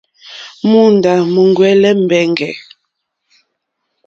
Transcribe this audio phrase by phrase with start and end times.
[0.69, 2.51] Móǒndá múúŋwɛ̀lɛ̀ mbɛ̀ŋgɛ̀.